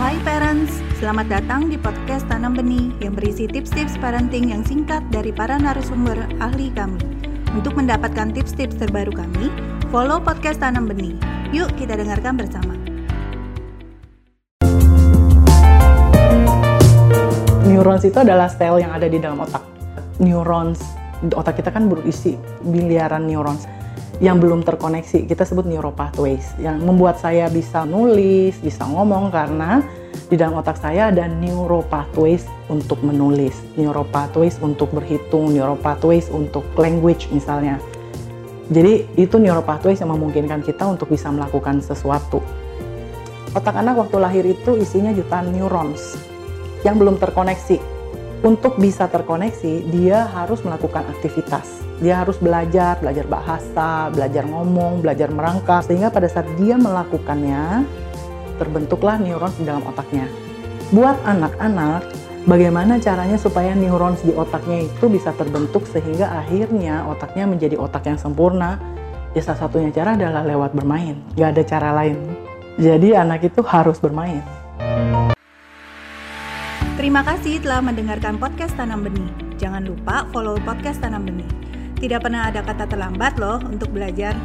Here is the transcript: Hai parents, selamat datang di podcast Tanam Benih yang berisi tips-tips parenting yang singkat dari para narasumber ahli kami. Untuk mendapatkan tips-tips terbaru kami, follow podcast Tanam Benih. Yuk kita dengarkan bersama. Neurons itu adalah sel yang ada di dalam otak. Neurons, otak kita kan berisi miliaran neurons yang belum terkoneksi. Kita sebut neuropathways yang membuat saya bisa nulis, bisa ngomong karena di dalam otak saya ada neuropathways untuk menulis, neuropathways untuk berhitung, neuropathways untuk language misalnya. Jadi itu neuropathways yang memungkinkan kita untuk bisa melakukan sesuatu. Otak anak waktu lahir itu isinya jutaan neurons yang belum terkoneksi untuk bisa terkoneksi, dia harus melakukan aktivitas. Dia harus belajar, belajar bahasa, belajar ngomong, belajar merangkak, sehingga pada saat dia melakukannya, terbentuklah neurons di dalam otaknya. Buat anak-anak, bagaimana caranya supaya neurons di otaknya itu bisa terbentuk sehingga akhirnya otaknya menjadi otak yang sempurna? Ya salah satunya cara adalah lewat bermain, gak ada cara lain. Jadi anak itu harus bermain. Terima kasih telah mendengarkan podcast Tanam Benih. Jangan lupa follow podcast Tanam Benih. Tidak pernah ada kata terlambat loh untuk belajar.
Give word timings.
Hai 0.00 0.16
parents, 0.24 0.80
selamat 0.96 1.28
datang 1.28 1.68
di 1.68 1.76
podcast 1.76 2.24
Tanam 2.24 2.56
Benih 2.56 2.96
yang 3.04 3.12
berisi 3.12 3.44
tips-tips 3.44 4.00
parenting 4.00 4.48
yang 4.48 4.64
singkat 4.64 5.04
dari 5.12 5.36
para 5.36 5.60
narasumber 5.60 6.16
ahli 6.40 6.72
kami. 6.72 6.96
Untuk 7.52 7.76
mendapatkan 7.76 8.32
tips-tips 8.32 8.80
terbaru 8.80 9.12
kami, 9.12 9.52
follow 9.92 10.16
podcast 10.16 10.64
Tanam 10.64 10.88
Benih. 10.88 11.12
Yuk 11.52 11.68
kita 11.76 12.00
dengarkan 12.00 12.40
bersama. 12.40 12.72
Neurons 17.68 18.08
itu 18.08 18.16
adalah 18.16 18.48
sel 18.48 18.80
yang 18.80 18.96
ada 18.96 19.12
di 19.12 19.20
dalam 19.20 19.44
otak. 19.44 19.60
Neurons, 20.16 20.80
otak 21.36 21.60
kita 21.60 21.68
kan 21.68 21.92
berisi 21.92 22.40
miliaran 22.64 23.28
neurons 23.28 23.68
yang 24.22 24.38
belum 24.38 24.62
terkoneksi. 24.62 25.26
Kita 25.26 25.42
sebut 25.42 25.66
neuropathways 25.66 26.54
yang 26.62 26.78
membuat 26.78 27.18
saya 27.18 27.50
bisa 27.50 27.82
nulis, 27.82 28.54
bisa 28.62 28.86
ngomong 28.86 29.34
karena 29.34 29.82
di 30.30 30.38
dalam 30.38 30.56
otak 30.56 30.78
saya 30.78 31.10
ada 31.10 31.26
neuropathways 31.26 32.46
untuk 32.70 33.02
menulis, 33.02 33.58
neuropathways 33.74 34.62
untuk 34.62 34.94
berhitung, 34.94 35.52
neuropathways 35.52 36.30
untuk 36.30 36.62
language 36.78 37.26
misalnya. 37.34 37.82
Jadi 38.70 39.04
itu 39.18 39.36
neuropathways 39.36 40.00
yang 40.00 40.14
memungkinkan 40.14 40.62
kita 40.62 40.86
untuk 40.86 41.10
bisa 41.10 41.28
melakukan 41.28 41.82
sesuatu. 41.82 42.40
Otak 43.52 43.76
anak 43.76 44.00
waktu 44.00 44.16
lahir 44.16 44.44
itu 44.48 44.80
isinya 44.80 45.12
jutaan 45.12 45.52
neurons 45.52 46.16
yang 46.86 46.96
belum 46.96 47.20
terkoneksi 47.20 47.91
untuk 48.42 48.74
bisa 48.78 49.06
terkoneksi, 49.06 49.86
dia 49.94 50.26
harus 50.26 50.58
melakukan 50.66 51.06
aktivitas. 51.14 51.82
Dia 52.02 52.26
harus 52.26 52.34
belajar, 52.42 52.98
belajar 52.98 53.26
bahasa, 53.30 54.10
belajar 54.10 54.42
ngomong, 54.50 54.98
belajar 54.98 55.30
merangkak, 55.30 55.86
sehingga 55.86 56.10
pada 56.10 56.26
saat 56.26 56.50
dia 56.58 56.74
melakukannya, 56.74 57.86
terbentuklah 58.58 59.22
neurons 59.22 59.54
di 59.54 59.64
dalam 59.66 59.86
otaknya. 59.86 60.26
Buat 60.90 61.22
anak-anak, 61.22 62.02
bagaimana 62.42 62.98
caranya 62.98 63.38
supaya 63.38 63.78
neurons 63.78 64.18
di 64.26 64.34
otaknya 64.34 64.90
itu 64.90 65.06
bisa 65.06 65.30
terbentuk 65.38 65.86
sehingga 65.86 66.42
akhirnya 66.42 67.06
otaknya 67.06 67.46
menjadi 67.46 67.78
otak 67.78 68.10
yang 68.10 68.18
sempurna? 68.18 68.82
Ya 69.32 69.40
salah 69.40 69.64
satunya 69.64 69.94
cara 69.94 70.18
adalah 70.18 70.42
lewat 70.44 70.74
bermain, 70.74 71.16
gak 71.38 71.56
ada 71.56 71.62
cara 71.64 71.90
lain. 71.94 72.18
Jadi 72.76 73.14
anak 73.14 73.46
itu 73.46 73.62
harus 73.62 74.02
bermain. 74.02 74.42
Terima 76.92 77.24
kasih 77.24 77.56
telah 77.64 77.80
mendengarkan 77.80 78.36
podcast 78.36 78.76
Tanam 78.76 79.00
Benih. 79.08 79.32
Jangan 79.56 79.88
lupa 79.88 80.28
follow 80.28 80.60
podcast 80.60 81.00
Tanam 81.00 81.24
Benih. 81.24 81.48
Tidak 81.96 82.20
pernah 82.20 82.52
ada 82.52 82.60
kata 82.60 82.84
terlambat 82.84 83.40
loh 83.40 83.56
untuk 83.64 83.88
belajar. 83.96 84.36